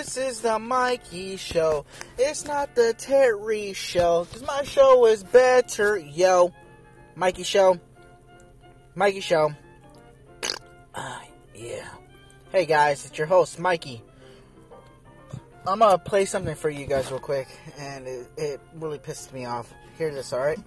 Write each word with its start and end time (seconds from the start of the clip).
This 0.00 0.16
is 0.16 0.40
the 0.40 0.58
Mikey 0.58 1.36
Show. 1.36 1.84
It's 2.16 2.46
not 2.46 2.74
the 2.74 2.94
Terry 2.96 3.74
Show. 3.74 4.26
Cause 4.32 4.42
my 4.46 4.62
show 4.62 5.04
is 5.04 5.22
better, 5.22 5.98
yo. 5.98 6.54
Mikey 7.16 7.42
Show. 7.42 7.78
Mikey 8.94 9.20
Show. 9.20 9.52
Ah, 10.94 11.22
yeah. 11.54 11.86
Hey 12.50 12.64
guys, 12.64 13.04
it's 13.04 13.18
your 13.18 13.26
host, 13.26 13.58
Mikey. 13.58 14.02
I'm 15.66 15.80
gonna 15.80 15.98
play 15.98 16.24
something 16.24 16.54
for 16.54 16.70
you 16.70 16.86
guys 16.86 17.10
real 17.10 17.20
quick, 17.20 17.48
and 17.78 18.08
it, 18.08 18.26
it 18.38 18.60
really 18.76 18.98
pissed 18.98 19.34
me 19.34 19.44
off. 19.44 19.70
Hear 19.98 20.14
this, 20.14 20.32
alright? 20.32 20.58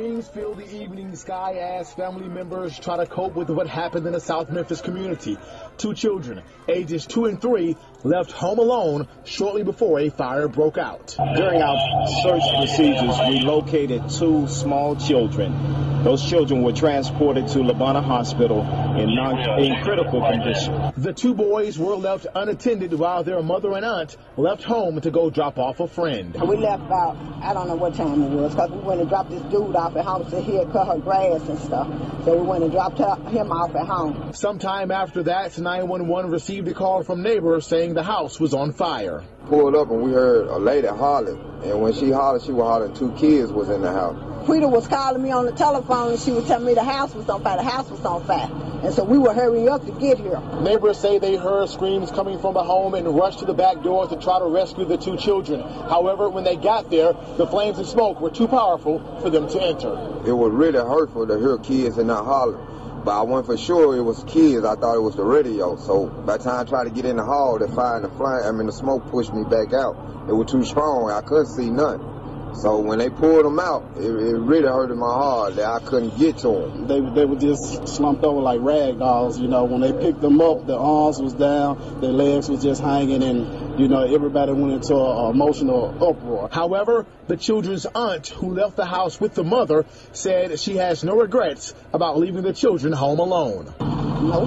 Screams 0.00 0.28
fill 0.28 0.54
the 0.54 0.64
evening 0.82 1.14
sky 1.14 1.56
as 1.56 1.92
family 1.92 2.26
members 2.26 2.78
try 2.78 2.96
to 2.96 3.04
cope 3.04 3.34
with 3.34 3.50
what 3.50 3.66
happened 3.66 4.06
in 4.06 4.14
the 4.14 4.20
South 4.20 4.48
Memphis 4.48 4.80
community. 4.80 5.36
Two 5.76 5.92
children, 5.92 6.42
ages 6.70 7.06
two 7.06 7.26
and 7.26 7.38
three, 7.38 7.76
left 8.02 8.32
home 8.32 8.58
alone 8.58 9.08
shortly 9.26 9.62
before 9.62 10.00
a 10.00 10.08
fire 10.08 10.48
broke 10.48 10.78
out. 10.78 11.14
During 11.36 11.60
our 11.60 12.06
search 12.22 12.42
procedures, 12.56 13.18
we 13.28 13.40
located 13.40 14.08
two 14.08 14.48
small 14.48 14.96
children. 14.96 16.02
Those 16.02 16.26
children 16.26 16.62
were 16.62 16.72
transported 16.72 17.48
to 17.48 17.62
Le 17.62 17.74
Bonheur 17.74 18.00
Hospital 18.00 18.60
in, 18.96 19.14
non- 19.14 19.60
in 19.62 19.82
critical 19.82 20.22
condition. 20.22 20.92
The 20.96 21.12
two 21.12 21.34
boys 21.34 21.78
were 21.78 21.94
left 21.94 22.26
unattended 22.34 22.94
while 22.94 23.22
their 23.22 23.42
mother 23.42 23.74
and 23.74 23.84
aunt 23.84 24.16
left 24.38 24.62
home 24.62 24.98
to 25.02 25.10
go 25.10 25.28
drop 25.28 25.58
off 25.58 25.78
a 25.78 25.86
friend. 25.86 26.34
We 26.40 26.56
left 26.56 26.84
about, 26.86 27.18
I 27.42 27.52
don't 27.52 27.68
know 27.68 27.74
what 27.74 27.96
time 27.96 28.22
it 28.22 28.30
was, 28.30 28.54
because 28.54 28.70
we 28.70 28.78
went 28.78 29.00
and 29.02 29.10
dropped 29.10 29.28
this 29.28 29.42
dude 29.42 29.76
off 29.76 29.89
at 29.96 30.04
home 30.04 30.28
so 30.30 30.40
he 30.40 30.56
had 30.56 30.70
cut 30.72 30.86
her 30.86 30.98
grass 30.98 31.40
and 31.48 31.58
stuff. 31.58 31.88
So 32.24 32.36
we 32.36 32.46
went 32.46 32.62
and 32.62 32.72
dropped 32.72 32.98
her, 32.98 33.16
him 33.28 33.50
off 33.50 33.74
at 33.74 33.86
home. 33.86 34.32
Sometime 34.32 34.90
after 34.90 35.22
that, 35.24 35.58
911 35.58 36.30
received 36.30 36.68
a 36.68 36.74
call 36.74 37.02
from 37.02 37.22
neighbors 37.22 37.66
saying 37.66 37.94
the 37.94 38.02
house 38.02 38.38
was 38.38 38.54
on 38.54 38.72
fire. 38.72 39.22
Pulled 39.46 39.74
up 39.74 39.90
and 39.90 40.02
we 40.02 40.12
heard 40.12 40.46
a 40.48 40.58
lady 40.58 40.86
hollering. 40.86 41.38
And 41.64 41.80
when 41.80 41.92
she 41.92 42.10
hollered, 42.10 42.42
she 42.42 42.52
was 42.52 42.66
hollering 42.66 42.94
two 42.94 43.12
kids 43.12 43.50
was 43.52 43.68
in 43.68 43.82
the 43.82 43.92
house. 43.92 44.29
Frida 44.46 44.68
was 44.68 44.88
calling 44.88 45.22
me 45.22 45.30
on 45.30 45.46
the 45.46 45.52
telephone 45.52 46.12
and 46.12 46.20
she 46.20 46.30
was 46.30 46.46
telling 46.46 46.66
me 46.66 46.74
the 46.74 46.84
house 46.84 47.14
was 47.14 47.28
on 47.28 47.42
fire. 47.42 47.56
The 47.56 47.62
house 47.62 47.90
was 47.90 48.04
on 48.04 48.24
fire. 48.24 48.48
And 48.82 48.94
so 48.94 49.04
we 49.04 49.18
were 49.18 49.34
hurrying 49.34 49.68
up 49.68 49.84
to 49.84 49.92
get 49.92 50.18
here. 50.18 50.40
Neighbors 50.62 50.98
say 50.98 51.18
they 51.18 51.36
heard 51.36 51.68
screams 51.68 52.10
coming 52.10 52.38
from 52.40 52.54
the 52.54 52.64
home 52.64 52.94
and 52.94 53.06
rushed 53.14 53.40
to 53.40 53.44
the 53.44 53.52
back 53.52 53.82
door 53.82 54.08
to 54.08 54.16
try 54.16 54.38
to 54.38 54.46
rescue 54.46 54.86
the 54.86 54.96
two 54.96 55.18
children. 55.18 55.60
However, 55.60 56.30
when 56.30 56.44
they 56.44 56.56
got 56.56 56.90
there, 56.90 57.12
the 57.12 57.46
flames 57.46 57.78
and 57.78 57.86
smoke 57.86 58.20
were 58.20 58.30
too 58.30 58.48
powerful 58.48 59.20
for 59.20 59.28
them 59.28 59.48
to 59.48 59.62
enter. 59.62 59.92
It 60.26 60.32
was 60.32 60.52
really 60.52 60.78
hurtful 60.78 61.26
to 61.26 61.38
hear 61.38 61.58
kids 61.58 61.98
and 61.98 62.08
not 62.08 62.24
holler. 62.24 62.58
But 63.04 63.18
I 63.18 63.22
wasn't 63.22 63.46
for 63.46 63.56
sure 63.58 63.96
it 63.96 64.02
was 64.02 64.24
kids. 64.24 64.64
I 64.64 64.76
thought 64.76 64.96
it 64.96 65.00
was 65.00 65.16
the 65.16 65.24
radio. 65.24 65.76
So 65.76 66.06
by 66.06 66.38
the 66.38 66.44
time 66.44 66.66
I 66.66 66.68
tried 66.68 66.84
to 66.84 66.90
get 66.90 67.04
in 67.04 67.16
the 67.16 67.24
hall, 67.24 67.58
the 67.58 67.68
fire 67.68 67.96
and 67.96 68.04
the 68.04 68.10
flame, 68.10 68.42
I 68.44 68.50
mean 68.52 68.66
the 68.66 68.72
smoke 68.72 69.10
pushed 69.10 69.32
me 69.32 69.44
back 69.44 69.74
out. 69.74 69.96
It 70.28 70.32
was 70.32 70.50
too 70.50 70.64
strong. 70.64 71.10
I 71.10 71.20
couldn't 71.20 71.46
see 71.46 71.70
nothing. 71.70 72.06
So 72.54 72.78
when 72.80 72.98
they 72.98 73.08
pulled 73.08 73.44
them 73.44 73.58
out, 73.58 73.84
it, 73.96 74.04
it 74.04 74.36
really 74.36 74.68
hurted 74.68 74.96
my 74.96 75.06
heart 75.06 75.56
that 75.56 75.66
I 75.66 75.78
couldn't 75.78 76.18
get 76.18 76.38
to 76.38 76.48
them. 76.48 76.86
They 76.88 77.00
they 77.00 77.24
were 77.24 77.36
just 77.36 77.88
slumped 77.88 78.24
over 78.24 78.40
like 78.40 78.60
rag 78.60 78.98
dolls. 78.98 79.38
You 79.38 79.48
know, 79.48 79.64
when 79.64 79.80
they 79.80 79.92
picked 79.92 80.20
them 80.20 80.40
up, 80.40 80.66
their 80.66 80.78
arms 80.78 81.20
was 81.20 81.32
down, 81.32 82.00
their 82.00 82.12
legs 82.12 82.48
was 82.48 82.62
just 82.62 82.82
hanging, 82.82 83.22
and 83.22 83.80
you 83.80 83.88
know 83.88 84.02
everybody 84.02 84.52
went 84.52 84.72
into 84.74 84.94
an 84.94 85.30
emotional 85.30 85.94
uproar. 86.04 86.48
However, 86.52 87.06
the 87.28 87.36
children's 87.36 87.86
aunt, 87.86 88.28
who 88.28 88.54
left 88.54 88.76
the 88.76 88.86
house 88.86 89.20
with 89.20 89.34
the 89.34 89.44
mother, 89.44 89.86
said 90.12 90.58
she 90.58 90.76
has 90.76 91.04
no 91.04 91.16
regrets 91.16 91.72
about 91.92 92.18
leaving 92.18 92.42
the 92.42 92.52
children 92.52 92.92
home 92.92 93.20
alone. 93.20 93.72
No, 93.78 94.46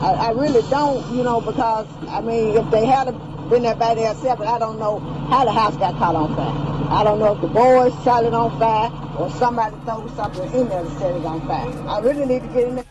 I, 0.00 0.28
I 0.28 0.30
really 0.30 0.68
don't. 0.70 1.16
You 1.16 1.24
know, 1.24 1.40
because 1.40 1.86
I 2.08 2.20
mean, 2.20 2.56
if 2.56 2.70
they 2.70 2.86
had 2.86 3.06
been 3.50 3.62
there 3.62 3.74
by 3.74 3.94
themselves, 3.94 4.42
I 4.42 4.58
don't 4.58 4.78
know 4.78 4.98
how 5.00 5.44
the 5.44 5.52
house 5.52 5.76
got 5.76 5.96
caught 5.96 6.14
on 6.14 6.36
fire. 6.36 6.77
I 6.90 7.04
don't 7.04 7.18
know 7.18 7.34
if 7.34 7.40
the 7.42 7.48
boys 7.48 7.92
shot 8.02 8.24
it 8.24 8.32
on 8.32 8.58
fire 8.58 8.90
or 9.18 9.30
somebody 9.32 9.76
threw 9.84 10.08
something 10.16 10.52
in 10.54 10.70
there 10.70 10.82
to 10.82 10.90
set 10.98 11.14
it 11.14 11.24
on 11.24 11.46
fire. 11.46 11.70
I 11.86 12.00
really 12.00 12.24
need 12.24 12.40
to 12.40 12.48
get 12.48 12.68
in 12.68 12.74
there. 12.76 12.84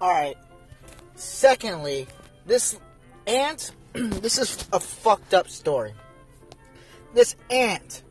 Alright. 0.00 0.38
Secondly, 1.16 2.06
this 2.46 2.78
aunt, 3.26 3.72
this 3.92 4.38
is 4.38 4.66
a 4.72 4.80
fucked 4.80 5.34
up 5.34 5.48
story. 5.48 5.92
This 7.12 7.36
aunt 7.50 8.02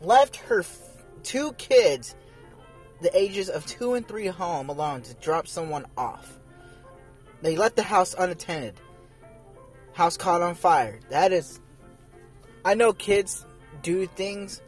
left 0.00 0.34
her 0.34 0.60
f- 0.60 0.78
two 1.22 1.52
kids, 1.52 2.16
the 3.02 3.16
ages 3.16 3.48
of 3.48 3.64
two 3.66 3.94
and 3.94 4.06
three, 4.06 4.26
home 4.26 4.68
alone 4.68 5.02
to 5.02 5.14
drop 5.14 5.46
someone 5.46 5.86
off. 5.96 6.40
They 7.40 7.56
left 7.56 7.76
the 7.76 7.84
house 7.84 8.16
unattended. 8.18 8.74
House 9.92 10.16
caught 10.16 10.42
on 10.42 10.56
fire. 10.56 10.98
That 11.08 11.32
is. 11.32 11.60
I 12.64 12.74
know 12.74 12.92
kids 12.92 13.45
do 13.82 14.06
things, 14.06 14.62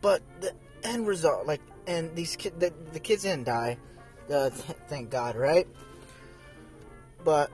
but 0.00 0.22
the 0.40 0.52
end 0.82 1.06
result, 1.06 1.46
like, 1.46 1.60
and 1.86 2.14
these 2.14 2.36
kids, 2.36 2.56
the, 2.58 2.72
the 2.92 3.00
kids 3.00 3.22
didn't 3.22 3.44
die. 3.44 3.78
Uh, 4.28 4.50
th- 4.50 4.78
thank 4.88 5.10
God, 5.10 5.36
right? 5.36 5.66
But 7.24 7.50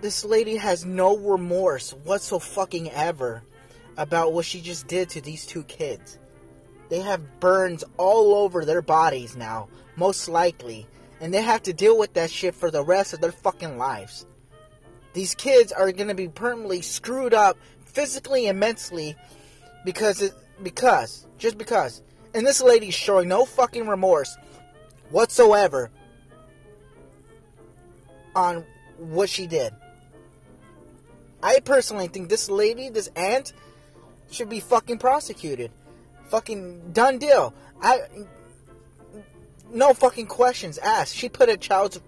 this 0.00 0.24
lady 0.24 0.56
has 0.56 0.84
no 0.84 1.16
remorse 1.16 1.90
whatsoever 1.90 2.90
ever 2.92 3.42
about 3.96 4.32
what 4.32 4.44
she 4.44 4.60
just 4.60 4.86
did 4.86 5.08
to 5.10 5.20
these 5.20 5.46
two 5.46 5.62
kids. 5.64 6.18
They 6.88 7.00
have 7.00 7.40
burns 7.40 7.84
all 7.96 8.34
over 8.34 8.64
their 8.64 8.82
bodies 8.82 9.36
now, 9.36 9.68
most 9.96 10.28
likely, 10.28 10.86
and 11.20 11.32
they 11.32 11.42
have 11.42 11.62
to 11.64 11.72
deal 11.72 11.98
with 11.98 12.14
that 12.14 12.30
shit 12.30 12.54
for 12.54 12.70
the 12.70 12.84
rest 12.84 13.12
of 13.12 13.20
their 13.20 13.32
fucking 13.32 13.78
lives. 13.78 14.26
These 15.12 15.34
kids 15.34 15.72
are 15.72 15.90
gonna 15.92 16.14
be 16.14 16.28
permanently 16.28 16.82
screwed 16.82 17.32
up 17.32 17.56
physically 17.96 18.46
and 18.46 18.60
mentally 18.60 19.16
because 19.82 20.20
it, 20.20 20.34
because 20.62 21.26
just 21.38 21.56
because. 21.56 22.02
And 22.34 22.46
this 22.46 22.60
lady's 22.60 22.92
showing 22.92 23.26
no 23.26 23.46
fucking 23.46 23.88
remorse 23.88 24.36
whatsoever 25.08 25.90
on 28.34 28.66
what 28.98 29.30
she 29.30 29.46
did. 29.46 29.72
I 31.42 31.60
personally 31.60 32.08
think 32.08 32.28
this 32.28 32.50
lady, 32.50 32.90
this 32.90 33.08
aunt, 33.16 33.54
should 34.30 34.50
be 34.50 34.60
fucking 34.60 34.98
prosecuted. 34.98 35.70
Fucking 36.28 36.92
done 36.92 37.16
deal. 37.16 37.54
I 37.80 38.00
no 39.72 39.94
fucking 39.94 40.26
questions 40.26 40.76
asked. 40.78 41.14
She 41.14 41.30
put 41.30 41.48
a 41.48 41.56
child's 41.56 41.98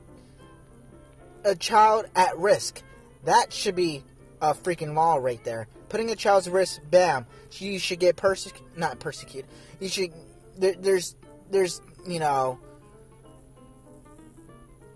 a 1.45 1.55
child 1.55 2.07
at 2.15 2.37
risk. 2.37 2.83
That 3.25 3.55
should 3.55 3.75
be 3.75 4.05
a 4.41 4.55
freaking 4.55 4.95
law 4.95 5.17
right 5.17 5.43
there. 5.45 5.69
Putting 5.89 6.11
a 6.11 6.17
child's 6.17 6.49
risk, 6.49 6.81
bam. 6.91 7.27
You 7.53 7.79
should 7.79 7.99
get 7.99 8.17
persecuted. 8.17 8.67
Not 8.77 8.99
persecuted. 8.99 9.51
You 9.81 9.89
should. 9.89 10.13
There, 10.57 10.75
there's, 10.75 11.17
there's, 11.51 11.81
you 12.07 12.19
know, 12.19 12.59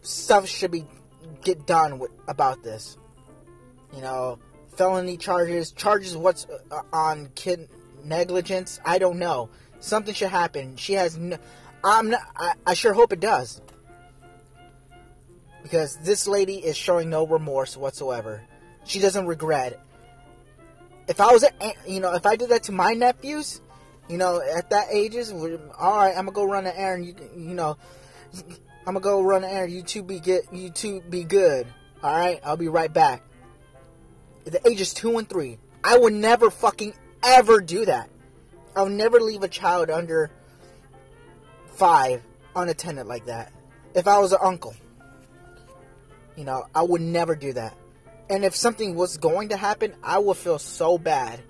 stuff 0.02 0.46
should 0.48 0.70
be 0.70 0.84
get 1.42 1.66
done 1.66 1.98
with, 1.98 2.10
about 2.28 2.62
this. 2.62 2.96
You 3.94 4.00
know, 4.00 4.38
felony 4.76 5.16
charges, 5.16 5.72
charges 5.72 6.16
what's 6.16 6.46
uh, 6.70 6.82
on 6.92 7.30
kid 7.34 7.68
negligence. 8.04 8.80
I 8.84 8.98
don't 8.98 9.18
know. 9.18 9.50
Something 9.80 10.14
should 10.14 10.30
happen. 10.30 10.76
She 10.76 10.94
has. 10.94 11.16
No, 11.16 11.36
I'm 11.82 12.10
not. 12.10 12.22
I, 12.36 12.54
I 12.66 12.74
sure 12.74 12.92
hope 12.92 13.12
it 13.12 13.20
does. 13.20 13.60
Because 15.62 15.96
this 15.98 16.26
lady 16.26 16.56
is 16.56 16.76
showing 16.76 17.08
no 17.08 17.26
remorse 17.26 17.76
whatsoever. 17.76 18.42
She 18.84 18.98
doesn't 18.98 19.26
regret. 19.26 19.80
If 21.08 21.20
I 21.20 21.32
was, 21.32 21.44
a, 21.44 21.50
you 21.86 22.00
know, 22.00 22.14
if 22.14 22.26
I 22.26 22.36
did 22.36 22.50
that 22.50 22.64
to 22.64 22.72
my 22.72 22.92
nephews, 22.92 23.60
you 24.08 24.18
know, 24.18 24.40
at 24.40 24.70
that 24.70 24.88
ages, 24.90 25.32
all 25.32 25.96
right, 25.96 26.10
I'm 26.16 26.26
gonna 26.26 26.32
go 26.32 26.44
run 26.44 26.66
an 26.66 26.74
errand. 26.76 27.06
You, 27.06 27.14
you 27.36 27.54
know, 27.54 27.76
I'm 28.86 28.94
gonna 28.94 29.00
go 29.00 29.22
run 29.22 29.44
an 29.44 29.50
errand. 29.50 29.72
You 29.72 29.82
two 29.82 30.02
be 30.02 30.20
get, 30.20 30.52
you 30.52 30.70
two 30.70 31.00
be 31.02 31.24
good. 31.24 31.66
All 32.02 32.16
right, 32.16 32.40
I'll 32.44 32.56
be 32.56 32.68
right 32.68 32.92
back. 32.92 33.22
The 34.44 34.66
ages 34.68 34.92
two 34.92 35.18
and 35.18 35.28
three, 35.28 35.58
I 35.84 35.98
would 35.98 36.12
never 36.12 36.50
fucking 36.50 36.94
ever 37.22 37.60
do 37.60 37.84
that. 37.84 38.10
I 38.74 38.82
would 38.82 38.92
never 38.92 39.20
leave 39.20 39.42
a 39.42 39.48
child 39.48 39.90
under 39.90 40.30
five 41.74 42.22
unattended 42.56 43.06
like 43.06 43.26
that. 43.26 43.52
If 43.94 44.08
I 44.08 44.18
was 44.18 44.32
an 44.32 44.38
uncle, 44.42 44.74
you 46.36 46.44
know, 46.44 46.64
I 46.74 46.82
would 46.82 47.00
never 47.02 47.36
do 47.36 47.52
that. 47.52 47.76
And 48.30 48.44
if 48.44 48.54
something 48.54 48.94
was 48.94 49.16
going 49.18 49.50
to 49.50 49.56
happen, 49.56 49.94
I 50.02 50.18
would 50.18 50.36
feel 50.36 50.58
so 50.58 50.98
bad. 50.98 51.40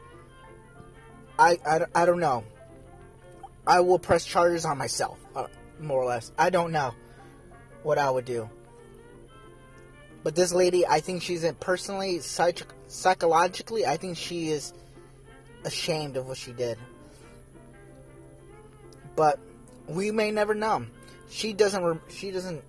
I, 1.39 1.59
I, 1.67 1.81
I 1.95 2.07
don't 2.07 2.21
know. 2.21 2.45
I 3.67 3.81
will 3.81 3.99
press 3.99 4.25
charges 4.25 4.65
on 4.65 4.79
myself, 4.79 5.19
uh, 5.37 5.47
more 5.81 6.03
or 6.03 6.07
less. 6.07 6.33
I 6.37 6.51
don't 6.51 6.73
know 6.73 6.95
what 7.83 7.99
I 7.99 8.11
would 8.11 8.25
do. 8.25 8.49
But 10.25 10.35
this 10.35 10.53
lady, 10.53 10.87
I 10.87 11.01
think 11.01 11.23
she's 11.23 11.45
in 11.45 11.55
personally, 11.57 12.21
psych- 12.21 12.67
psychologically, 12.87 13.87
I 13.87 13.97
think 13.97 14.17
she 14.17 14.49
is 14.51 14.73
ashamed 15.65 16.17
of 16.17 16.27
what 16.27 16.37
she 16.37 16.53
did. 16.53 16.79
But 19.17 19.39
we 19.87 20.11
may 20.11 20.31
never 20.31 20.55
know. 20.55 20.87
She 21.29 21.53
doesn't. 21.53 21.83
Re- 21.83 21.99
she 22.09 22.31
doesn't. 22.31 22.63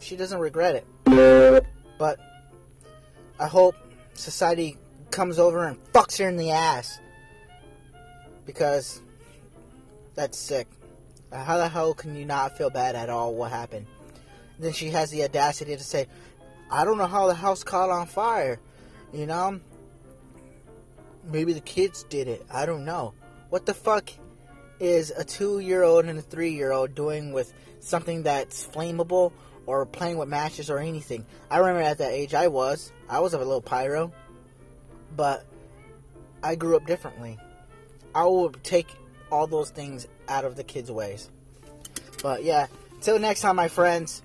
She 0.00 0.16
doesn't 0.16 0.38
regret 0.38 0.84
it. 1.06 1.66
But 1.98 2.18
I 3.40 3.46
hope 3.46 3.74
society 4.14 4.76
comes 5.10 5.38
over 5.38 5.66
and 5.66 5.82
fucks 5.92 6.18
her 6.18 6.28
in 6.28 6.36
the 6.36 6.50
ass 6.50 7.00
because 8.44 9.00
that's 10.14 10.38
sick. 10.38 10.68
How 11.32 11.56
the 11.56 11.68
hell 11.68 11.94
can 11.94 12.14
you 12.14 12.26
not 12.26 12.58
feel 12.58 12.70
bad 12.70 12.94
at 12.94 13.08
all? 13.08 13.34
What 13.34 13.50
happened? 13.50 13.86
then 14.60 14.72
she 14.74 14.90
has 14.90 15.10
the 15.10 15.24
audacity 15.24 15.74
to 15.74 15.82
say, 15.82 16.06
"I 16.70 16.84
don't 16.84 16.98
know 16.98 17.06
how 17.06 17.26
the 17.26 17.34
house 17.34 17.64
caught 17.64 17.90
on 17.90 18.06
fire." 18.06 18.60
You 19.12 19.26
know, 19.26 19.58
maybe 21.24 21.52
the 21.52 21.60
kids 21.60 22.04
did 22.04 22.28
it. 22.28 22.44
I 22.52 22.66
don't 22.66 22.84
know. 22.84 23.14
What 23.48 23.66
the 23.66 23.74
fuck 23.74 24.10
is 24.78 25.10
a 25.16 25.24
two-year-old 25.24 26.04
and 26.04 26.18
a 26.18 26.22
three-year-old 26.22 26.94
doing 26.94 27.32
with 27.32 27.52
something 27.80 28.22
that's 28.22 28.64
flammable 28.66 29.32
or 29.70 29.86
playing 29.86 30.18
with 30.18 30.28
matches 30.28 30.68
or 30.68 30.78
anything? 30.78 31.24
I 31.48 31.58
remember 31.58 31.82
at 31.82 31.98
that 31.98 32.10
age 32.10 32.34
I 32.34 32.48
was. 32.48 32.92
I 33.08 33.20
was 33.20 33.34
a 33.34 33.38
little 33.38 33.60
pyro, 33.60 34.12
but 35.16 35.46
I 36.42 36.56
grew 36.56 36.76
up 36.76 36.86
differently. 36.86 37.38
I 38.14 38.24
will 38.24 38.50
take 38.50 38.88
all 39.30 39.46
those 39.46 39.70
things 39.70 40.08
out 40.28 40.44
of 40.44 40.56
the 40.56 40.64
kids' 40.64 40.90
ways. 40.90 41.30
But 42.22 42.42
yeah, 42.42 42.66
till 43.00 43.18
next 43.18 43.42
time, 43.42 43.56
my 43.56 43.68
friends. 43.68 44.22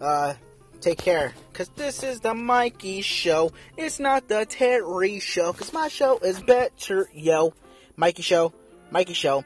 Uh, 0.00 0.34
take 0.80 0.98
care. 0.98 1.34
Cause 1.52 1.68
this 1.76 2.02
is 2.02 2.20
the 2.20 2.34
Mikey 2.34 3.02
show. 3.02 3.52
It's 3.76 4.00
not 4.00 4.28
the 4.28 4.46
Terry 4.46 5.20
show. 5.20 5.52
Cause 5.52 5.72
my 5.72 5.88
show 5.88 6.18
is 6.18 6.40
better, 6.40 7.08
yo. 7.12 7.54
Mikey 7.96 8.22
show. 8.22 8.52
Mikey 8.90 9.12
show. 9.12 9.44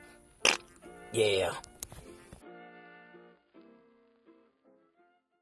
Yeah. 1.13 1.53